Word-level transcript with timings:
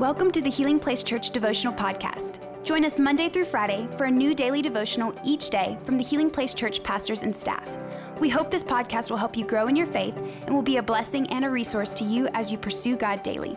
Welcome 0.00 0.32
to 0.32 0.40
the 0.40 0.50
Healing 0.50 0.80
Place 0.80 1.04
Church 1.04 1.30
Devotional 1.30 1.72
Podcast. 1.72 2.40
Join 2.64 2.84
us 2.84 2.98
Monday 2.98 3.28
through 3.28 3.44
Friday 3.44 3.86
for 3.96 4.06
a 4.06 4.10
new 4.10 4.34
daily 4.34 4.60
devotional 4.60 5.14
each 5.24 5.50
day 5.50 5.78
from 5.84 5.96
the 5.96 6.02
Healing 6.02 6.30
Place 6.30 6.52
Church 6.52 6.82
pastors 6.82 7.22
and 7.22 7.34
staff. 7.34 7.64
We 8.18 8.28
hope 8.28 8.50
this 8.50 8.64
podcast 8.64 9.08
will 9.08 9.18
help 9.18 9.36
you 9.36 9.46
grow 9.46 9.68
in 9.68 9.76
your 9.76 9.86
faith 9.86 10.16
and 10.16 10.52
will 10.52 10.62
be 10.62 10.78
a 10.78 10.82
blessing 10.82 11.28
and 11.30 11.44
a 11.44 11.48
resource 11.48 11.92
to 11.92 12.04
you 12.04 12.26
as 12.34 12.50
you 12.50 12.58
pursue 12.58 12.96
God 12.96 13.22
daily. 13.22 13.56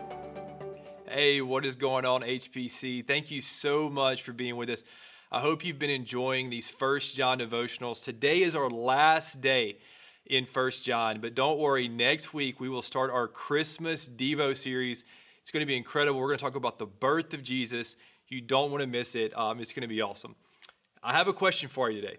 Hey, 1.08 1.40
what 1.40 1.64
is 1.64 1.74
going 1.74 2.04
on, 2.04 2.22
HPC? 2.22 3.04
Thank 3.04 3.32
you 3.32 3.40
so 3.40 3.90
much 3.90 4.22
for 4.22 4.32
being 4.32 4.54
with 4.54 4.70
us. 4.70 4.84
I 5.32 5.40
hope 5.40 5.64
you've 5.64 5.80
been 5.80 5.90
enjoying 5.90 6.50
these 6.50 6.68
First 6.68 7.16
John 7.16 7.40
devotionals. 7.40 8.04
Today 8.04 8.42
is 8.42 8.54
our 8.54 8.70
last 8.70 9.40
day 9.40 9.78
in 10.24 10.46
First 10.46 10.84
John, 10.84 11.18
but 11.18 11.34
don't 11.34 11.58
worry, 11.58 11.88
next 11.88 12.32
week 12.32 12.60
we 12.60 12.68
will 12.68 12.82
start 12.82 13.10
our 13.10 13.26
Christmas 13.26 14.08
Devo 14.08 14.56
series. 14.56 15.04
It's 15.48 15.52
going 15.54 15.62
to 15.62 15.66
be 15.66 15.78
incredible. 15.78 16.20
We're 16.20 16.26
going 16.26 16.36
to 16.40 16.44
talk 16.44 16.56
about 16.56 16.78
the 16.78 16.84
birth 16.84 17.32
of 17.32 17.42
Jesus. 17.42 17.96
You 18.28 18.42
don't 18.42 18.70
want 18.70 18.82
to 18.82 18.86
miss 18.86 19.14
it. 19.14 19.34
Um, 19.34 19.60
it's 19.60 19.72
going 19.72 19.80
to 19.80 19.88
be 19.88 20.02
awesome. 20.02 20.36
I 21.02 21.14
have 21.14 21.26
a 21.26 21.32
question 21.32 21.70
for 21.70 21.90
you 21.90 22.02
today. 22.02 22.18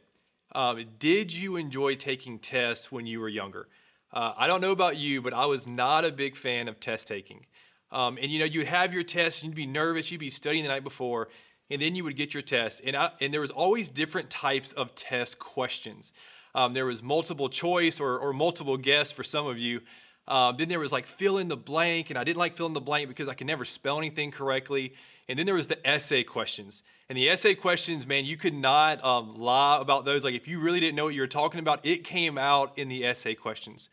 Um, 0.55 0.83
did 0.97 1.31
you 1.31 1.55
enjoy 1.55 1.93
taking 1.93 2.39
tests 2.39 2.91
when 2.91 3.05
you 3.05 3.19
were 3.19 3.29
younger? 3.29 3.67
Uh, 4.11 4.33
I 4.35 4.47
don't 4.47 4.61
know 4.61 4.71
about 4.71 4.97
you, 4.97 5.21
but 5.21 5.31
I 5.31 5.45
was 5.45 5.67
not 5.67 6.05
a 6.05 6.11
big 6.11 6.35
fan 6.35 6.67
of 6.67 6.79
test 6.79 7.07
taking. 7.07 7.45
Um, 7.91 8.17
and 8.19 8.31
you 8.31 8.39
know, 8.39 8.45
you'd 8.45 8.65
have 8.65 8.95
your 8.95 9.03
test, 9.03 9.43
and 9.43 9.51
you'd 9.51 9.55
be 9.55 9.67
nervous, 9.67 10.11
you'd 10.11 10.17
be 10.17 10.31
studying 10.31 10.63
the 10.63 10.69
night 10.71 10.83
before, 10.83 11.27
and 11.69 11.79
then 11.79 11.93
you 11.95 12.03
would 12.05 12.15
get 12.15 12.33
your 12.33 12.41
test. 12.41 12.81
And, 12.83 12.95
I, 12.95 13.11
and 13.21 13.31
there 13.31 13.41
was 13.41 13.51
always 13.51 13.89
different 13.89 14.31
types 14.31 14.73
of 14.73 14.95
test 14.95 15.37
questions. 15.37 16.13
Um, 16.55 16.73
there 16.73 16.87
was 16.87 17.03
multiple 17.03 17.47
choice 17.47 17.99
or, 17.99 18.17
or 18.17 18.33
multiple 18.33 18.77
guess 18.77 19.11
for 19.11 19.23
some 19.23 19.45
of 19.45 19.59
you. 19.59 19.81
Um, 20.29 20.57
then 20.57 20.69
there 20.69 20.79
was 20.79 20.91
like 20.91 21.05
fill 21.05 21.37
in 21.37 21.47
the 21.47 21.57
blank, 21.57 22.09
and 22.09 22.19
I 22.19 22.23
didn't 22.23 22.37
like 22.37 22.55
fill 22.55 22.67
in 22.67 22.73
the 22.73 22.81
blank 22.81 23.09
because 23.09 23.27
I 23.27 23.33
could 23.33 23.47
never 23.47 23.65
spell 23.65 23.97
anything 23.97 24.31
correctly. 24.31 24.93
And 25.27 25.37
then 25.37 25.45
there 25.45 25.55
was 25.55 25.67
the 25.67 25.85
essay 25.87 26.23
questions. 26.23 26.83
And 27.07 27.17
the 27.17 27.29
essay 27.29 27.55
questions, 27.55 28.05
man, 28.05 28.25
you 28.25 28.37
could 28.37 28.53
not 28.53 29.03
um, 29.03 29.37
lie 29.39 29.79
about 29.81 30.05
those. 30.05 30.23
Like 30.23 30.35
if 30.35 30.47
you 30.47 30.59
really 30.59 30.79
didn't 30.79 30.95
know 30.95 31.05
what 31.05 31.15
you 31.15 31.21
were 31.21 31.27
talking 31.27 31.59
about, 31.59 31.85
it 31.85 32.03
came 32.03 32.37
out 32.37 32.77
in 32.77 32.87
the 32.87 33.05
essay 33.05 33.35
questions. 33.35 33.89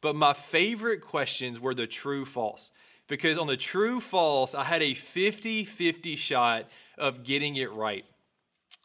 But 0.00 0.16
my 0.16 0.32
favorite 0.32 1.00
questions 1.00 1.60
were 1.60 1.74
the 1.74 1.86
true 1.86 2.24
false. 2.24 2.72
Because 3.08 3.38
on 3.38 3.46
the 3.46 3.56
true 3.56 4.00
false, 4.00 4.54
I 4.54 4.64
had 4.64 4.82
a 4.82 4.94
50 4.94 5.64
50 5.64 6.16
shot 6.16 6.68
of 6.96 7.24
getting 7.24 7.56
it 7.56 7.72
right. 7.72 8.04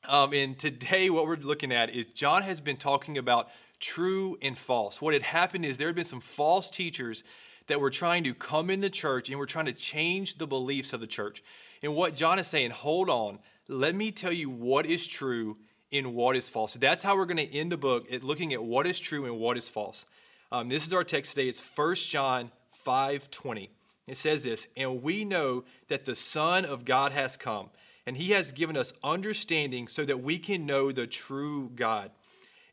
Um, 0.07 0.33
and 0.33 0.57
today, 0.57 1.09
what 1.09 1.25
we're 1.25 1.35
looking 1.35 1.71
at 1.71 1.89
is 1.89 2.05
John 2.07 2.43
has 2.43 2.59
been 2.59 2.77
talking 2.77 3.17
about 3.17 3.49
true 3.79 4.37
and 4.41 4.57
false. 4.57 5.01
What 5.01 5.13
had 5.13 5.23
happened 5.23 5.65
is 5.65 5.77
there 5.77 5.87
had 5.87 5.95
been 5.95 6.03
some 6.05 6.21
false 6.21 6.69
teachers 6.69 7.23
that 7.67 7.79
were 7.79 7.89
trying 7.89 8.23
to 8.23 8.33
come 8.33 8.69
in 8.69 8.81
the 8.81 8.89
church 8.89 9.29
and 9.29 9.37
were 9.39 9.45
trying 9.45 9.65
to 9.65 9.73
change 9.73 10.37
the 10.37 10.47
beliefs 10.47 10.93
of 10.93 10.99
the 10.99 11.07
church. 11.07 11.43
And 11.81 11.95
what 11.95 12.15
John 12.15 12.39
is 12.39 12.47
saying, 12.47 12.71
hold 12.71 13.09
on, 13.09 13.39
let 13.67 13.95
me 13.95 14.11
tell 14.11 14.31
you 14.31 14.49
what 14.49 14.85
is 14.85 15.07
true 15.07 15.57
and 15.91 16.13
what 16.13 16.35
is 16.35 16.49
false. 16.49 16.73
So 16.73 16.79
that's 16.79 17.03
how 17.03 17.15
we're 17.15 17.25
going 17.25 17.37
to 17.37 17.55
end 17.55 17.71
the 17.71 17.77
book 17.77 18.11
at 18.11 18.23
looking 18.23 18.53
at 18.53 18.63
what 18.63 18.85
is 18.85 18.99
true 18.99 19.25
and 19.25 19.39
what 19.39 19.57
is 19.57 19.67
false. 19.67 20.05
Um, 20.51 20.69
this 20.69 20.85
is 20.85 20.93
our 20.93 21.03
text 21.03 21.31
today. 21.31 21.47
It's 21.47 21.61
1 21.75 21.95
John 21.95 22.51
5 22.71 23.31
20. 23.31 23.71
It 24.07 24.17
says 24.17 24.43
this, 24.43 24.67
and 24.77 25.01
we 25.01 25.25
know 25.25 25.63
that 25.87 26.05
the 26.05 26.13
Son 26.13 26.63
of 26.63 26.85
God 26.85 27.11
has 27.11 27.35
come 27.35 27.71
and 28.05 28.15
he 28.17 28.31
has 28.31 28.51
given 28.51 28.77
us 28.77 28.93
understanding 29.03 29.87
so 29.87 30.05
that 30.05 30.21
we 30.21 30.37
can 30.37 30.65
know 30.65 30.91
the 30.91 31.07
true 31.07 31.71
God. 31.75 32.11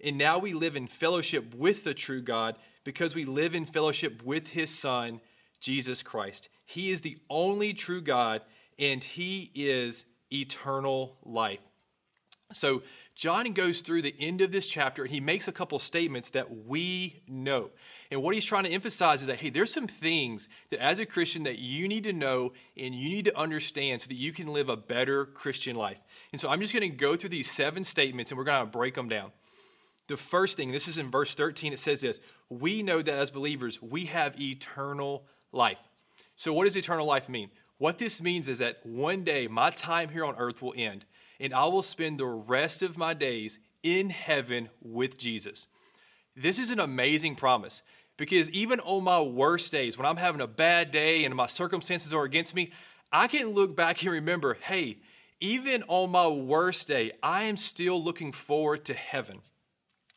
And 0.03 0.19
now 0.19 0.39
we 0.39 0.53
live 0.53 0.77
in 0.77 0.87
fellowship 0.87 1.55
with 1.55 1.85
the 1.85 1.95
true 1.95 2.23
God 2.23 2.57
because 2.85 3.15
we 3.15 3.25
live 3.25 3.55
in 3.55 3.67
fellowship 3.67 4.23
with 4.25 4.49
his 4.49 4.71
Son, 4.71 5.21
Jesus 5.61 6.03
Christ. 6.03 6.49
He 6.65 6.91
is 6.91 7.03
the 7.03 7.19
only 7.31 7.73
true 7.73 8.01
God, 8.01 8.43
and 8.79 9.03
he 9.03 9.51
is 9.55 10.05
eternal 10.33 11.17
life. 11.23 11.61
So, 12.53 12.83
John 13.15 13.53
goes 13.53 13.83
through 13.83 14.03
the 14.03 14.15
end 14.19 14.41
of 14.41 14.53
this 14.53 14.69
chapter 14.69 15.03
and 15.03 15.11
he 15.11 15.21
makes 15.21 15.47
a 15.47 15.53
couple 15.53 15.79
statements 15.79 16.31
that 16.31 16.67
we 16.67 17.23
know. 17.29 17.71
And 18.11 18.23
what 18.23 18.35
he's 18.35 18.45
trying 18.45 18.65
to 18.65 18.71
emphasize 18.71 19.21
is 19.21 19.29
that, 19.29 19.37
hey, 19.37 19.51
there's 19.51 19.73
some 19.73 19.87
things 19.87 20.49
that 20.71 20.83
as 20.83 20.99
a 20.99 21.05
Christian 21.05 21.43
that 21.43 21.59
you 21.59 21.89
need 21.89 22.05
to 22.05 22.15
know 22.15 22.55
and 22.75 22.95
you 22.95 23.11
need 23.11 23.27
to 23.27 23.39
understand 23.39 24.01
so 24.01 24.09
that 24.09 24.15
you 24.15 24.33
can 24.33 24.51
live 24.53 24.71
a 24.71 24.79
better 24.79 25.27
Christian 25.27 25.77
life. 25.77 25.99
And 26.33 26.41
so 26.41 26.49
I'm 26.49 26.61
just 26.61 26.73
going 26.73 26.91
to 26.91 26.97
go 26.97 27.17
through 27.17 27.29
these 27.29 27.51
seven 27.51 27.85
statements 27.85 28.31
and 28.31 28.39
we're 28.39 28.45
going 28.45 28.61
to 28.61 28.67
break 28.67 28.95
them 28.95 29.11
down. 29.11 29.31
The 30.13 30.19
first 30.19 30.59
thing, 30.59 30.73
this 30.73 30.89
is 30.89 30.99
in 30.99 31.11
verse 31.11 31.35
13, 31.35 31.73
it 31.73 31.79
says 31.79 32.03
this 32.03 32.21
We 32.51 32.83
know 32.83 33.01
that 33.01 33.15
as 33.15 33.31
believers, 33.31 33.81
we 33.81 34.05
have 34.05 34.39
eternal 34.39 35.25
life. 35.53 35.79
So, 36.37 36.53
what 36.53 36.65
does 36.65 36.77
eternal 36.77 37.07
life 37.07 37.31
mean? 37.31 37.49
What 37.79 37.97
this 37.97 38.21
means 38.21 38.47
is 38.47 38.59
that 38.59 38.85
one 38.85 39.25
day 39.25 39.49
my 39.49 39.71
time 39.71 40.11
here 40.11 40.27
on 40.27 40.37
earth 40.37 40.61
will 40.61 40.75
end 40.77 41.07
and 41.41 41.55
I 41.55 41.65
will 41.65 41.81
spend 41.81 42.21
the 42.21 42.27
rest 42.27 42.83
of 42.83 42.99
my 42.99 43.15
days 43.15 43.59
in 43.83 44.11
heaven 44.11 44.69
with 44.83 45.17
Jesus. 45.17 45.67
This 46.37 46.59
is 46.59 46.69
an 46.69 46.79
amazing 46.79 47.35
promise 47.35 47.83
because 48.19 48.51
even 48.51 48.81
on 48.81 49.05
my 49.05 49.23
worst 49.23 49.73
days, 49.73 49.97
when 49.97 50.05
I'm 50.05 50.19
having 50.19 50.43
a 50.43 50.47
bad 50.47 50.91
day 50.91 51.25
and 51.25 51.35
my 51.35 51.47
circumstances 51.47 52.13
are 52.13 52.25
against 52.25 52.55
me, 52.55 52.71
I 53.11 53.29
can 53.29 53.55
look 53.55 53.75
back 53.75 54.03
and 54.03 54.13
remember 54.13 54.59
hey, 54.61 54.99
even 55.41 55.83
on 55.89 56.11
my 56.11 56.29
worst 56.29 56.87
day, 56.87 57.13
I 57.23 57.45
am 57.45 57.57
still 57.57 58.05
looking 58.05 58.31
forward 58.31 58.85
to 58.85 58.93
heaven. 58.93 59.41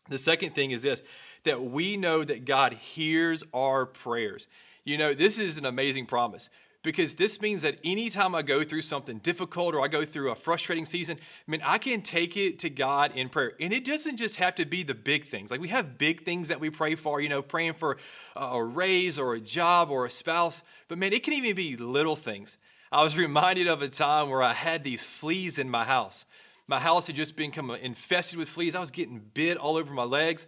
The 0.10 0.18
second 0.18 0.56
thing 0.56 0.72
is 0.72 0.82
this 0.82 1.04
that 1.44 1.64
we 1.64 1.96
know 1.96 2.24
that 2.24 2.46
God 2.46 2.74
hears 2.74 3.44
our 3.54 3.86
prayers. 3.86 4.48
You 4.84 4.98
know, 4.98 5.14
this 5.14 5.38
is 5.38 5.58
an 5.58 5.66
amazing 5.66 6.08
promise 6.08 6.50
because 6.86 7.16
this 7.16 7.42
means 7.42 7.64
that 7.64 7.80
anytime 7.84 8.36
I 8.36 8.44
go 8.44 8.64
through 8.64 8.84
something 8.84 9.18
difficult 9.18 9.74
or 9.74 9.84
I 9.84 9.88
go 9.88 10.06
through 10.06 10.32
a 10.32 10.36
frustrating 10.36 10.86
season, 10.86 11.18
I 11.20 11.52
mean, 11.52 11.62
I 11.66 11.80
can 11.80 12.04
take 12.04 12.38
it 12.38 12.60
to 12.60 12.70
God 12.70 13.12
in 13.16 13.30
prayer. 13.30 13.54
And 13.60 13.74
it 13.74 13.84
doesn't 13.84 14.18
just 14.18 14.36
have 14.36 14.56
to 14.56 14.66
be 14.66 14.84
the 14.84 14.94
big 14.94 15.26
things. 15.26 15.50
Like 15.50 15.60
we 15.60 15.70
have 15.70 15.98
big 15.98 16.24
things 16.24 16.48
that 16.50 16.60
we 16.60 16.70
pray 16.70 16.94
for, 16.94 17.20
you 17.20 17.28
know, 17.28 17.42
praying 17.42 17.74
for 17.74 17.98
a 18.36 18.64
raise 18.64 19.18
or 19.18 19.34
a 19.34 19.40
job 19.40 19.90
or 19.90 20.06
a 20.06 20.12
spouse, 20.12 20.62
but 20.88 21.00
man, 21.00 21.12
it 21.12 21.24
can 21.24 21.34
even 21.34 21.56
be 21.56 21.76
little 21.76 22.16
things. 22.16 22.60
I 22.92 23.04
was 23.04 23.18
reminded 23.18 23.68
of 23.68 23.82
a 23.82 23.90
time 23.90 24.30
where 24.30 24.44
I 24.44 24.54
had 24.54 24.84
these 24.84 25.04
fleas 25.04 25.58
in 25.58 25.70
my 25.70 25.86
house. 25.86 26.26
My 26.68 26.80
house 26.80 27.08
had 27.08 27.16
just 27.16 27.36
become 27.36 27.70
infested 27.72 28.40
with 28.40 28.50
fleas. 28.50 28.76
I 28.76 28.80
was 28.80 28.92
getting 28.92 29.20
bit 29.34 29.58
all 29.58 29.76
over 29.76 29.94
my 29.94 30.04
legs. 30.04 30.48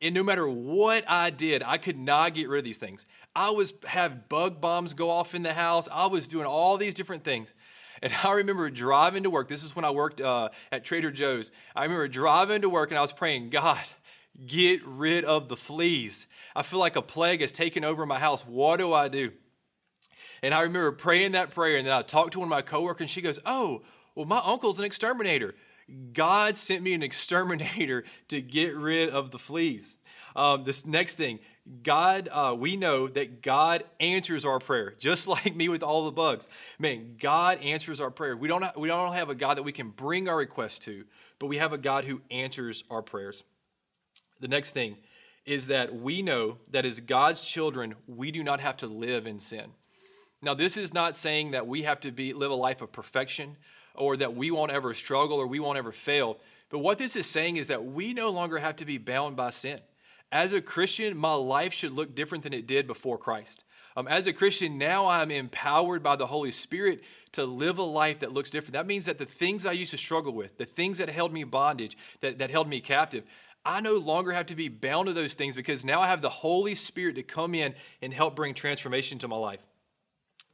And 0.00 0.14
no 0.14 0.22
matter 0.22 0.46
what 0.46 1.04
I 1.08 1.30
did, 1.30 1.62
I 1.62 1.78
could 1.78 1.98
not 1.98 2.34
get 2.34 2.48
rid 2.48 2.58
of 2.58 2.64
these 2.64 2.78
things. 2.78 3.06
I 3.34 3.50
was 3.50 3.72
have 3.86 4.28
bug 4.28 4.60
bombs 4.60 4.94
go 4.94 5.10
off 5.10 5.34
in 5.34 5.42
the 5.42 5.54
house. 5.54 5.88
I 5.90 6.06
was 6.06 6.28
doing 6.28 6.46
all 6.46 6.76
these 6.76 6.94
different 6.94 7.24
things. 7.24 7.54
And 8.02 8.12
I 8.24 8.32
remember 8.32 8.68
driving 8.70 9.22
to 9.24 9.30
work. 9.30 9.48
This 9.48 9.64
is 9.64 9.74
when 9.74 9.84
I 9.84 9.90
worked 9.90 10.20
uh, 10.20 10.50
at 10.70 10.84
Trader 10.84 11.10
Joe's. 11.10 11.50
I 11.74 11.84
remember 11.84 12.08
driving 12.08 12.62
to 12.62 12.68
work 12.68 12.90
and 12.90 12.98
I 12.98 13.02
was 13.02 13.12
praying, 13.12 13.50
God, 13.50 13.84
get 14.46 14.86
rid 14.86 15.24
of 15.24 15.48
the 15.48 15.56
fleas. 15.56 16.26
I 16.54 16.62
feel 16.62 16.78
like 16.78 16.96
a 16.96 17.02
plague 17.02 17.40
has 17.40 17.52
taken 17.52 17.84
over 17.84 18.06
my 18.06 18.18
house. 18.18 18.46
What 18.46 18.78
do 18.78 18.92
I 18.92 19.08
do? 19.08 19.32
And 20.42 20.54
I 20.54 20.60
remember 20.60 20.92
praying 20.92 21.32
that 21.32 21.50
prayer, 21.50 21.76
and 21.76 21.86
then 21.86 21.94
I 21.94 22.02
talked 22.02 22.32
to 22.32 22.40
one 22.40 22.46
of 22.46 22.50
my 22.50 22.62
coworkers, 22.62 23.02
and 23.02 23.10
she 23.10 23.22
goes, 23.22 23.38
Oh, 23.46 23.82
well, 24.16 24.26
my 24.26 24.40
uncle's 24.44 24.80
an 24.80 24.84
exterminator. 24.84 25.54
God 26.12 26.56
sent 26.56 26.82
me 26.82 26.94
an 26.94 27.02
exterminator 27.02 28.02
to 28.28 28.40
get 28.40 28.74
rid 28.74 29.10
of 29.10 29.30
the 29.30 29.38
fleas. 29.38 29.96
Um, 30.34 30.64
this 30.64 30.84
next 30.84 31.14
thing, 31.14 31.38
God, 31.82 32.28
uh, 32.30 32.54
we 32.58 32.76
know 32.76 33.08
that 33.08 33.42
God 33.42 33.84
answers 34.00 34.44
our 34.44 34.58
prayer, 34.58 34.94
just 34.98 35.28
like 35.28 35.54
me 35.54 35.68
with 35.68 35.82
all 35.82 36.04
the 36.04 36.12
bugs. 36.12 36.48
Man, 36.78 37.16
God 37.20 37.60
answers 37.62 38.00
our 38.00 38.10
prayer. 38.10 38.36
We 38.36 38.48
don't, 38.48 38.64
we 38.76 38.88
don't 38.88 39.14
have 39.14 39.30
a 39.30 39.34
God 39.34 39.58
that 39.58 39.62
we 39.62 39.72
can 39.72 39.90
bring 39.90 40.28
our 40.28 40.36
request 40.36 40.82
to, 40.82 41.04
but 41.38 41.46
we 41.46 41.58
have 41.58 41.72
a 41.72 41.78
God 41.78 42.04
who 42.04 42.22
answers 42.30 42.84
our 42.90 43.02
prayers. 43.02 43.44
The 44.40 44.48
next 44.48 44.72
thing 44.72 44.96
is 45.44 45.68
that 45.68 45.94
we 45.94 46.22
know 46.22 46.58
that 46.70 46.84
as 46.84 47.00
God's 47.00 47.46
children, 47.46 47.94
we 48.06 48.30
do 48.30 48.42
not 48.42 48.60
have 48.60 48.76
to 48.78 48.86
live 48.86 49.26
in 49.26 49.38
sin. 49.38 49.70
Now, 50.42 50.54
this 50.54 50.76
is 50.76 50.92
not 50.92 51.16
saying 51.16 51.52
that 51.52 51.66
we 51.66 51.82
have 51.82 52.00
to 52.00 52.12
be, 52.12 52.32
live 52.32 52.50
a 52.50 52.54
life 52.54 52.82
of 52.82 52.92
perfection 52.92 53.56
or 53.98 54.16
that 54.16 54.34
we 54.34 54.50
won't 54.50 54.72
ever 54.72 54.94
struggle 54.94 55.38
or 55.38 55.46
we 55.46 55.60
won't 55.60 55.78
ever 55.78 55.92
fail. 55.92 56.38
But 56.68 56.80
what 56.80 56.98
this 56.98 57.16
is 57.16 57.26
saying 57.26 57.56
is 57.56 57.68
that 57.68 57.84
we 57.84 58.12
no 58.12 58.30
longer 58.30 58.58
have 58.58 58.76
to 58.76 58.84
be 58.84 58.98
bound 58.98 59.36
by 59.36 59.50
sin. 59.50 59.80
As 60.32 60.52
a 60.52 60.60
Christian, 60.60 61.16
my 61.16 61.34
life 61.34 61.72
should 61.72 61.92
look 61.92 62.14
different 62.14 62.44
than 62.44 62.52
it 62.52 62.66
did 62.66 62.86
before 62.86 63.18
Christ. 63.18 63.64
Um, 63.96 64.08
as 64.08 64.26
a 64.26 64.32
Christian, 64.32 64.76
now 64.76 65.06
I'm 65.06 65.30
empowered 65.30 66.02
by 66.02 66.16
the 66.16 66.26
Holy 66.26 66.50
Spirit 66.50 67.02
to 67.32 67.46
live 67.46 67.78
a 67.78 67.82
life 67.82 68.18
that 68.18 68.32
looks 68.32 68.50
different. 68.50 68.74
That 68.74 68.86
means 68.86 69.06
that 69.06 69.18
the 69.18 69.24
things 69.24 69.64
I 69.64 69.72
used 69.72 69.92
to 69.92 69.96
struggle 69.96 70.34
with, 70.34 70.58
the 70.58 70.66
things 70.66 70.98
that 70.98 71.08
held 71.08 71.32
me 71.32 71.44
bondage, 71.44 71.96
that, 72.20 72.38
that 72.38 72.50
held 72.50 72.68
me 72.68 72.80
captive, 72.80 73.24
I 73.64 73.80
no 73.80 73.94
longer 73.94 74.32
have 74.32 74.46
to 74.46 74.56
be 74.56 74.68
bound 74.68 75.08
to 75.08 75.12
those 75.12 75.34
things 75.34 75.56
because 75.56 75.84
now 75.84 76.00
I 76.00 76.08
have 76.08 76.22
the 76.22 76.28
Holy 76.28 76.74
Spirit 76.74 77.16
to 77.16 77.22
come 77.22 77.54
in 77.54 77.74
and 78.02 78.12
help 78.12 78.36
bring 78.36 78.52
transformation 78.52 79.18
to 79.20 79.28
my 79.28 79.36
life. 79.36 79.60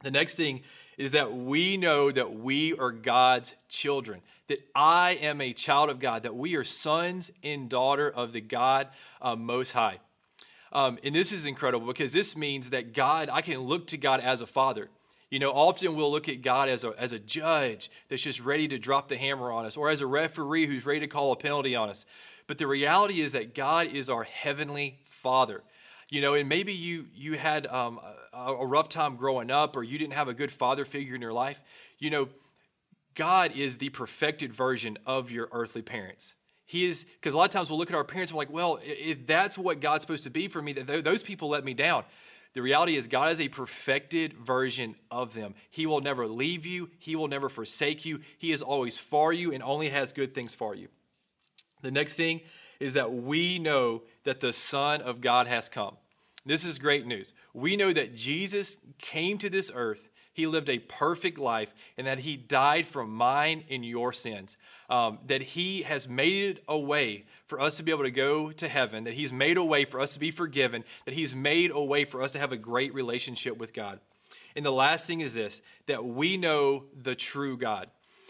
The 0.03 0.11
next 0.11 0.35
thing 0.35 0.61
is 1.03 1.11
that 1.11 1.35
we 1.35 1.75
know 1.75 2.11
that 2.11 2.39
we 2.39 2.73
are 2.75 2.91
God's 2.91 3.55
children 3.67 4.21
that 4.47 4.59
I 4.73 5.17
am 5.21 5.41
a 5.41 5.51
child 5.51 5.89
of 5.89 5.99
God, 5.99 6.23
that 6.23 6.35
we 6.35 6.55
are 6.55 6.63
sons 6.63 7.31
and 7.43 7.69
daughter 7.69 8.09
of 8.09 8.33
the 8.33 8.41
God 8.41 8.87
uh, 9.21 9.35
Most 9.35 9.71
High. 9.71 9.99
Um, 10.71 10.97
and 11.03 11.13
this 11.13 11.31
is 11.31 11.45
incredible 11.45 11.87
because 11.87 12.13
this 12.13 12.37
means 12.37 12.69
that 12.69 12.93
God, 12.93 13.29
I 13.31 13.41
can 13.41 13.59
look 13.59 13.87
to 13.87 13.97
God 13.97 14.19
as 14.19 14.41
a 14.41 14.47
father. 14.47 14.89
You 15.29 15.39
know, 15.39 15.51
often 15.51 15.95
we'll 15.95 16.11
look 16.11 16.29
at 16.29 16.41
God 16.41 16.69
as 16.69 16.83
a, 16.83 16.93
as 16.97 17.11
a 17.11 17.19
judge 17.19 17.89
that's 18.07 18.23
just 18.23 18.41
ready 18.41 18.67
to 18.69 18.77
drop 18.77 19.07
the 19.07 19.17
hammer 19.17 19.51
on 19.51 19.65
us, 19.65 19.75
or 19.75 19.89
as 19.89 20.01
a 20.01 20.07
referee 20.07 20.67
who's 20.67 20.85
ready 20.85 20.99
to 21.01 21.07
call 21.07 21.31
a 21.31 21.35
penalty 21.35 21.75
on 21.75 21.89
us. 21.89 22.05
But 22.47 22.57
the 22.57 22.67
reality 22.67 23.21
is 23.21 23.31
that 23.31 23.55
God 23.55 23.87
is 23.87 24.09
our 24.09 24.23
heavenly 24.23 24.99
Father. 25.05 25.63
You 26.13 26.21
know, 26.21 26.35
and 26.35 26.47
maybe 26.47 26.73
you 26.73 27.07
you 27.15 27.39
had 27.39 27.65
um, 27.65 27.99
a, 28.33 28.53
a 28.53 28.65
rough 28.67 28.87
time 28.87 29.15
growing 29.15 29.49
up, 29.49 29.75
or 29.75 29.81
you 29.81 29.97
didn't 29.97 30.13
have 30.13 30.27
a 30.27 30.33
good 30.35 30.51
father 30.51 30.85
figure 30.85 31.15
in 31.15 31.21
your 31.21 31.33
life. 31.33 31.59
You 31.97 32.11
know, 32.11 32.29
God 33.15 33.51
is 33.55 33.79
the 33.79 33.89
perfected 33.89 34.53
version 34.53 34.99
of 35.07 35.31
your 35.31 35.49
earthly 35.51 35.81
parents. 35.81 36.35
He 36.67 36.85
is, 36.85 37.05
because 37.05 37.33
a 37.33 37.37
lot 37.37 37.45
of 37.45 37.49
times 37.49 37.71
we'll 37.71 37.79
look 37.79 37.89
at 37.89 37.95
our 37.95 38.03
parents 38.03 38.31
and 38.31 38.37
we're 38.37 38.41
like, 38.41 38.53
well, 38.53 38.77
if 38.83 39.25
that's 39.25 39.57
what 39.57 39.79
God's 39.79 40.03
supposed 40.03 40.23
to 40.25 40.29
be 40.29 40.47
for 40.47 40.61
me, 40.61 40.73
that 40.73 41.03
those 41.03 41.23
people 41.23 41.49
let 41.49 41.65
me 41.65 41.73
down. 41.73 42.03
The 42.53 42.61
reality 42.61 42.95
is, 42.95 43.07
God 43.07 43.31
is 43.31 43.41
a 43.41 43.47
perfected 43.47 44.33
version 44.33 44.93
of 45.09 45.33
them. 45.33 45.55
He 45.71 45.87
will 45.87 46.01
never 46.01 46.27
leave 46.27 46.63
you, 46.63 46.91
He 46.99 47.15
will 47.15 47.27
never 47.27 47.49
forsake 47.49 48.05
you. 48.05 48.19
He 48.37 48.51
is 48.51 48.61
always 48.61 48.99
for 48.99 49.33
you 49.33 49.51
and 49.51 49.63
only 49.63 49.89
has 49.89 50.13
good 50.13 50.35
things 50.35 50.53
for 50.53 50.75
you. 50.75 50.89
The 51.81 51.89
next 51.89 52.17
thing 52.17 52.41
is 52.79 52.93
that 52.93 53.11
we 53.11 53.57
know 53.57 54.03
that 54.25 54.41
the 54.41 54.53
Son 54.53 55.01
of 55.01 55.19
God 55.19 55.47
has 55.47 55.69
come. 55.69 55.97
This 56.45 56.65
is 56.65 56.79
great 56.79 57.05
news. 57.05 57.33
We 57.53 57.75
know 57.75 57.93
that 57.93 58.15
Jesus 58.15 58.77
came 58.99 59.37
to 59.37 59.49
this 59.49 59.71
earth 59.73 60.09
he 60.33 60.47
lived 60.47 60.67
a 60.67 60.79
perfect 60.79 61.37
life 61.37 61.73
and 61.95 62.07
that 62.07 62.19
he 62.19 62.35
died 62.35 62.87
for 62.87 63.05
mine 63.05 63.63
and 63.69 63.85
your 63.85 64.11
sins. 64.11 64.57
Um, 64.89 65.19
that 65.27 65.43
he 65.43 65.83
has 65.83 66.09
made 66.09 66.57
it 66.57 66.63
a 66.67 66.77
way 66.77 67.25
for 67.45 67.61
us 67.61 67.77
to 67.77 67.83
be 67.83 67.91
able 67.91 68.03
to 68.03 68.11
go 68.11 68.51
to 68.51 68.67
heaven, 68.67 69.03
that 69.03 69.13
he's 69.13 69.31
made 69.31 69.57
a 69.57 69.63
way 69.63 69.85
for 69.85 69.99
us 69.99 70.15
to 70.15 70.19
be 70.19 70.31
forgiven, 70.31 70.83
that 71.05 71.13
he's 71.13 71.35
made 71.35 71.71
a 71.71 71.83
way 71.83 72.03
for 72.03 72.21
us 72.21 72.31
to 72.31 72.39
have 72.39 72.51
a 72.51 72.57
great 72.57 72.93
relationship 72.93 73.57
with 73.57 73.73
God. 73.73 73.99
And 74.55 74.65
the 74.65 74.71
last 74.71 75.07
thing 75.07 75.21
is 75.21 75.35
this 75.35 75.61
that 75.85 76.03
we 76.03 76.35
know 76.35 76.85
the 76.99 77.15
true 77.15 77.55
God. 77.55 77.89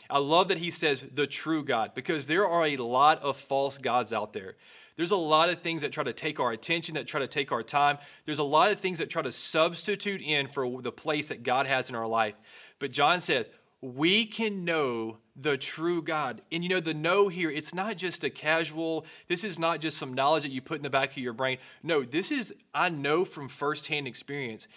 I 0.09 0.19
love 0.19 0.49
that 0.49 0.57
he 0.57 0.69
says 0.69 1.03
the 1.13 1.25
true 1.25 1.63
God 1.63 1.93
because 1.95 2.27
there 2.27 2.47
are 2.47 2.65
a 2.65 2.77
lot 2.77 3.21
of 3.23 3.37
false 3.37 3.77
gods 3.77 4.11
out 4.11 4.33
there. 4.33 4.55
There's 4.95 5.11
a 5.11 5.15
lot 5.15 5.49
of 5.49 5.61
things 5.61 5.81
that 5.81 5.91
try 5.91 6.03
to 6.03 6.13
take 6.13 6.39
our 6.39 6.51
attention, 6.51 6.95
that 6.95 7.07
try 7.07 7.19
to 7.19 7.27
take 7.27 7.51
our 7.51 7.63
time. 7.63 7.97
There's 8.25 8.39
a 8.39 8.43
lot 8.43 8.71
of 8.71 8.79
things 8.79 8.99
that 8.99 9.09
try 9.09 9.21
to 9.21 9.31
substitute 9.31 10.21
in 10.21 10.47
for 10.47 10.81
the 10.81 10.91
place 10.91 11.27
that 11.27 11.43
God 11.43 11.67
has 11.67 11.89
in 11.89 11.95
our 11.95 12.07
life. 12.07 12.35
But 12.79 12.91
John 12.91 13.19
says, 13.19 13.49
we 13.81 14.25
can 14.25 14.63
know 14.63 15.17
the 15.35 15.57
true 15.57 16.01
God. 16.01 16.41
And 16.51 16.63
you 16.63 16.69
know, 16.69 16.79
the 16.79 16.93
know 16.93 17.27
here, 17.27 17.49
it's 17.49 17.73
not 17.73 17.97
just 17.97 18.23
a 18.23 18.29
casual, 18.29 19.05
this 19.27 19.43
is 19.43 19.59
not 19.59 19.81
just 19.81 19.97
some 19.97 20.13
knowledge 20.13 20.43
that 20.43 20.51
you 20.51 20.61
put 20.61 20.77
in 20.77 20.83
the 20.83 20.89
back 20.89 21.11
of 21.11 21.17
your 21.17 21.33
brain. 21.33 21.57
No, 21.81 22.03
this 22.03 22.31
is, 22.31 22.53
I 22.73 22.89
know 22.89 23.25
from 23.25 23.49
firsthand 23.49 24.07
experience 24.07 24.67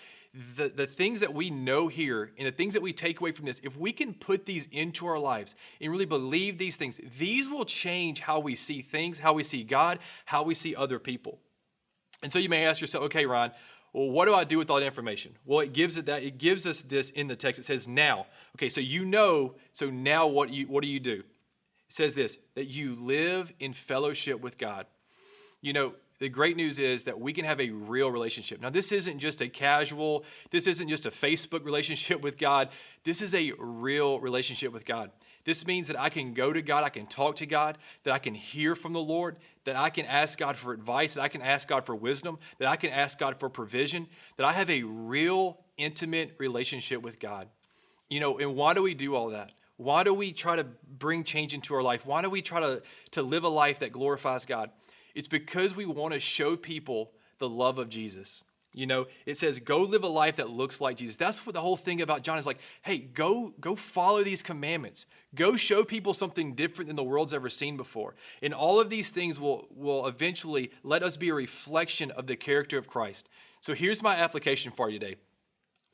the, 0.56 0.69
the 0.69 0.87
things 0.87 1.21
that 1.21 1.33
we 1.33 1.50
know 1.50 1.88
here 1.88 2.33
and 2.37 2.47
the 2.47 2.53
things 2.53 2.75
that 2.75 2.83
we 2.83 2.93
take 2.93 3.21
away 3.21 3.33
from 3.33 3.47
this, 3.47 3.61
if 3.65 3.77
we 3.77 3.93
can 3.93 4.12
put 4.12 4.44
these 4.44 4.67
into 4.67 5.06
our 5.06 5.19
lives 5.19 5.55
and 5.81 5.91
really 5.91 6.05
believe 6.05 6.59
these 6.59 6.77
things, 6.77 7.00
these 7.19 7.49
will 7.49 7.65
change 7.65 8.21
how 8.21 8.38
we 8.38 8.55
see 8.55 8.83
things, 8.83 9.19
how 9.19 9.33
we 9.33 9.43
see 9.43 9.62
God, 9.62 9.99
how 10.27 10.43
we 10.43 10.55
see 10.55 10.77
other 10.77 10.99
people. 10.99 11.38
And 12.23 12.31
so 12.31 12.38
you 12.38 12.49
may 12.49 12.67
ask 12.67 12.81
yourself, 12.81 13.05
okay, 13.05 13.25
Ron, 13.25 13.50
well, 13.93 14.11
what 14.11 14.27
do 14.27 14.35
I 14.35 14.44
do 14.44 14.59
with 14.59 14.69
all 14.69 14.79
that 14.79 14.85
information? 14.85 15.35
Well, 15.47 15.61
it 15.61 15.73
gives 15.73 15.97
it 15.97 16.05
that 16.06 16.23
it 16.23 16.37
gives 16.37 16.67
us 16.67 16.82
this 16.82 17.11
in 17.11 17.29
the 17.29 17.37
text. 17.37 17.59
It 17.59 17.65
says 17.65 17.89
now. 17.89 18.27
Okay, 18.56 18.69
so 18.69 18.81
you 18.81 19.06
know, 19.06 19.55
so 19.73 19.89
now 19.89 20.27
what 20.27 20.50
you 20.50 20.67
what 20.67 20.82
do 20.82 20.89
you 20.89 21.00
do? 21.00 21.21
It 21.21 21.25
says 21.89 22.15
this 22.15 22.37
that 22.56 22.67
you 22.67 22.94
live 22.94 23.55
in 23.59 23.73
fellowship 23.73 24.41
with 24.43 24.59
God. 24.59 24.87
You 25.62 25.73
know, 25.73 25.94
the 26.19 26.29
great 26.29 26.57
news 26.57 26.79
is 26.79 27.05
that 27.05 27.21
we 27.21 27.33
can 27.33 27.45
have 27.45 27.61
a 27.61 27.71
real 27.71 28.11
relationship. 28.11 28.61
Now, 28.61 28.71
this 28.71 28.91
isn't 28.93 29.19
just 29.19 29.41
a 29.41 29.49
casual, 29.49 30.25
this 30.51 30.67
isn't 30.67 30.89
just 30.89 31.07
a 31.07 31.11
Facebook 31.11 31.65
relationship 31.65 32.21
with 32.23 32.39
God. 32.39 32.71
This 33.05 33.21
is 33.21 33.35
a 33.35 33.53
real 33.59 34.21
relationship 34.21 34.73
with 34.73 34.85
God. 34.85 35.11
This 35.45 35.65
means 35.65 35.87
that 35.87 35.99
I 35.99 36.09
can 36.09 36.35
go 36.35 36.53
to 36.53 36.61
God, 36.61 36.83
I 36.83 36.89
can 36.89 37.07
talk 37.07 37.37
to 37.37 37.47
God, 37.47 37.79
that 38.03 38.13
I 38.13 38.19
can 38.19 38.35
hear 38.35 38.75
from 38.75 38.93
the 38.93 39.01
Lord, 39.01 39.37
that 39.65 39.77
I 39.77 39.91
can 39.91 40.05
ask 40.05 40.39
God 40.39 40.57
for 40.57 40.73
advice, 40.73 41.15
that 41.15 41.23
I 41.23 41.29
can 41.29 41.41
ask 41.41 41.69
God 41.69 41.87
for 41.87 41.95
wisdom, 41.95 42.39
that 42.59 42.67
I 42.67 42.75
can 42.75 42.91
ask 42.91 43.17
God 43.17 43.39
for 43.39 43.49
provision, 43.49 44.09
that 44.37 44.45
I 44.45 44.53
have 44.53 44.69
a 44.69 44.83
real 44.83 45.59
intimate 45.77 46.35
relationship 46.39 47.01
with 47.01 47.21
God. 47.21 47.49
You 48.09 48.19
know, 48.19 48.39
and 48.39 48.57
why 48.57 48.75
do 48.75 48.83
we 48.83 48.95
do 48.95 49.15
all 49.15 49.29
that? 49.29 49.53
Why 49.77 50.03
do 50.03 50.15
we 50.15 50.33
try 50.33 50.57
to 50.57 50.67
bring 50.99 51.23
change 51.23 51.55
into 51.55 51.75
our 51.75 51.83
life? 51.83 52.07
Why 52.07 52.23
do 52.23 52.31
we 52.31 52.43
try 52.43 52.61
to, 52.61 52.83
to 53.13 53.23
live 53.23 53.45
a 53.45 53.49
life 53.49 53.81
that 53.81 53.93
glorifies 53.93 54.47
God? 54.47 54.71
It's 55.17 55.29
because 55.29 55.75
we 55.75 55.87
want 55.87 56.13
to 56.13 56.21
show 56.21 56.57
people 56.57 57.11
the 57.39 57.49
love 57.49 57.79
of 57.79 57.89
Jesus. 57.89 58.45
You 58.75 58.87
know, 58.87 59.07
it 59.25 59.39
says, 59.39 59.59
go 59.59 59.81
live 59.81 60.05
a 60.05 60.09
life 60.09 60.37
that 60.37 60.51
looks 60.51 60.79
like 60.79 60.99
Jesus. 60.99 61.17
That's 61.17 61.47
what 61.47 61.55
the 61.55 61.63
whole 61.63 61.79
thing 61.79 62.03
about 62.03 62.23
John 62.23 62.37
is 62.37 62.47
like, 62.47 62.59
hey, 62.83 62.99
go, 62.99 63.55
go 63.59 63.75
follow 63.75 64.23
these 64.23 64.43
commandments. 64.43 65.07
Go 65.35 65.57
show 65.57 65.85
people 65.85 66.13
something 66.13 66.55
different 66.55 66.89
than 66.89 66.97
the 66.97 67.03
world's 67.03 67.33
ever 67.33 67.49
seen 67.49 67.79
before. 67.79 68.15
And 68.43 68.53
all 68.53 68.79
of 68.79 68.91
these 68.91 69.09
things 69.09 69.41
will, 69.41 69.67
will 69.75 70.07
eventually 70.07 70.71
let 70.83 71.03
us 71.03 71.17
be 71.17 71.31
a 71.31 71.35
reflection 71.35 72.11
of 72.11 72.27
the 72.27 72.37
character 72.37 72.77
of 72.77 72.87
Christ. 72.87 73.31
So 73.61 73.73
here's 73.73 74.03
my 74.03 74.17
application 74.17 74.71
for 74.71 74.91
you 74.91 74.99
today. 74.99 75.17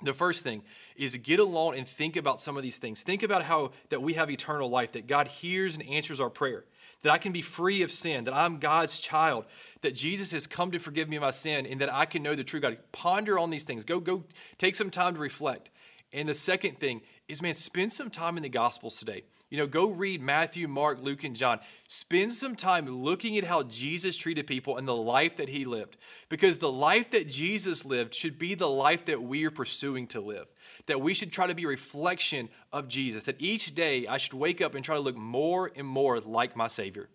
The 0.03 0.13
first 0.13 0.43
thing 0.43 0.65
is 0.97 1.17
get 1.19 1.39
alone 1.39 1.77
and 1.77 1.87
think 1.87 2.17
about 2.17 2.41
some 2.41 2.57
of 2.57 2.65
these 2.65 2.79
things. 2.79 3.05
Think 3.05 3.23
about 3.23 3.45
how 3.45 3.71
that 3.91 4.03
we 4.03 4.15
have 4.15 4.29
eternal 4.29 4.69
life, 4.69 4.91
that 4.93 5.07
God 5.07 5.29
hears 5.29 5.77
and 5.77 5.89
answers 5.89 6.21
our 6.21 6.31
prayer 6.31 6.65
that 7.03 7.13
I 7.13 7.19
can 7.19 7.33
be 7.33 7.43
free 7.43 7.83
of 7.83 7.93
sin, 7.93 8.25
that 8.25 8.35
I'm 8.35 8.59
God's 8.59 9.01
child, 9.01 9.45
that 9.83 9.95
Jesus 9.95 10.31
has 10.33 10.47
come 10.47 10.71
to 10.71 10.79
forgive 10.79 11.09
me 11.09 11.17
of 11.17 11.23
my 11.23 11.31
sin, 11.31 11.67
and 11.67 11.81
that 11.81 11.93
I 11.93 12.07
can 12.07 12.23
know 12.23 12.35
the 12.35 12.45
true 12.45 12.61
God. 12.61 12.79
Ponder 12.93 13.39
on 13.39 13.51
these 13.51 13.65
things. 13.65 13.85
Go, 13.85 14.01
go, 14.01 14.25
take 14.59 14.75
some 14.75 14.91
time 14.91 15.15
to 15.15 15.21
reflect. 15.21 15.71
And 16.13 16.29
the 16.29 16.35
second 16.35 16.79
thing 16.79 17.03
is, 17.29 17.43
man, 17.43 17.55
spend 17.55 17.93
some 17.93 18.11
time 18.11 18.37
in 18.37 18.43
the 18.43 18.49
Gospels 18.49 18.99
today. 18.99 19.25
You 19.53 19.59
know, 19.59 19.67
go 19.67 19.91
read 19.91 20.23
Matthew, 20.23 20.67
Mark, 20.67 21.03
Luke, 21.03 21.25
and 21.25 21.37
John. 21.37 21.61
Spend 21.87 22.33
some 22.33 22.57
time 22.57 22.89
looking 22.89 23.37
at 23.37 23.45
how 23.45 23.65
Jesus 23.65 24.17
treated 24.17 24.47
people 24.47 24.79
and 24.79 24.89
the 24.89 24.97
life 24.97 25.37
that 25.37 25.51
he 25.51 25.67
lived. 25.67 25.99
Because 26.31 26.57
the 26.57 26.73
life 26.73 27.11
that 27.11 27.29
Jesus 27.29 27.85
lived 27.85 28.15
should 28.15 28.39
be 28.39 28.55
the 28.55 28.71
life 28.71 29.05
that 29.05 29.23
we 29.23 29.45
are 29.45 29.51
pursuing 29.51 30.07
to 30.07 30.23
live 30.23 30.47
that 30.87 31.03
we 31.03 31.13
should 31.13 31.31
try 31.31 31.47
to 31.47 31.55
be 31.55 31.65
a 31.65 31.69
reflection 31.69 32.49
of 32.73 32.89
Jesus, 32.89 33.25
that 33.25 33.41
each 33.41 33.75
day 33.75 34.07
I 34.07 34.17
should 34.17 34.33
wake 34.33 34.63
up 34.63 34.75
and 34.75 34.83
try 34.83 34.97
to 34.97 35.01
look 35.01 35.17
more 35.17 35.71
and 35.77 35.87
more 35.87 36.19
like 36.19 36.57
my 36.57 36.67
Savior. 36.67 37.09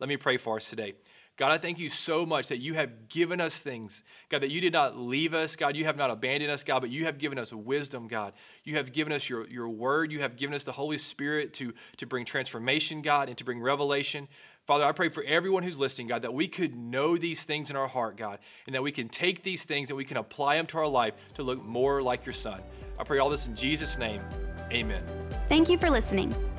Let 0.00 0.08
me 0.08 0.16
pray 0.16 0.36
for 0.36 0.56
us 0.56 0.68
today. 0.68 0.94
God, 1.36 1.50
I 1.50 1.58
thank 1.58 1.80
you 1.80 1.88
so 1.88 2.24
much 2.24 2.48
that 2.48 2.58
you 2.58 2.74
have 2.74 3.08
given 3.08 3.40
us 3.40 3.60
things. 3.60 4.04
God, 4.28 4.42
that 4.42 4.50
you 4.50 4.60
did 4.60 4.72
not 4.72 4.96
leave 4.96 5.34
us. 5.34 5.56
God, 5.56 5.74
you 5.74 5.84
have 5.84 5.96
not 5.96 6.10
abandoned 6.10 6.52
us, 6.52 6.62
God, 6.62 6.80
but 6.80 6.90
you 6.90 7.06
have 7.06 7.18
given 7.18 7.38
us 7.38 7.52
wisdom, 7.52 8.06
God. 8.06 8.34
You 8.62 8.76
have 8.76 8.92
given 8.92 9.12
us 9.12 9.28
your, 9.28 9.46
your 9.48 9.68
word. 9.68 10.12
You 10.12 10.20
have 10.20 10.36
given 10.36 10.54
us 10.54 10.62
the 10.62 10.72
Holy 10.72 10.96
Spirit 10.96 11.52
to, 11.54 11.74
to 11.96 12.06
bring 12.06 12.24
transformation, 12.24 13.02
God, 13.02 13.28
and 13.28 13.36
to 13.38 13.44
bring 13.44 13.60
revelation. 13.60 14.28
Father, 14.64 14.84
I 14.84 14.92
pray 14.92 15.08
for 15.08 15.24
everyone 15.24 15.64
who's 15.64 15.78
listening, 15.78 16.06
God, 16.06 16.22
that 16.22 16.32
we 16.32 16.46
could 16.46 16.76
know 16.76 17.16
these 17.16 17.42
things 17.44 17.68
in 17.68 17.74
our 17.76 17.88
heart, 17.88 18.16
God, 18.16 18.38
and 18.66 18.74
that 18.74 18.82
we 18.82 18.92
can 18.92 19.08
take 19.08 19.42
these 19.42 19.64
things 19.64 19.90
and 19.90 19.96
we 19.96 20.04
can 20.04 20.16
apply 20.16 20.56
them 20.56 20.66
to 20.66 20.78
our 20.78 20.86
life 20.86 21.14
to 21.34 21.42
look 21.42 21.62
more 21.62 22.00
like 22.00 22.24
your 22.24 22.32
Son. 22.32 22.62
I 22.98 23.02
pray 23.02 23.18
all 23.18 23.28
this 23.28 23.48
in 23.48 23.56
Jesus' 23.56 23.98
name. 23.98 24.22
Amen. 24.72 25.02
Thank 25.48 25.68
you 25.68 25.78
for 25.78 25.90
listening. 25.90 26.34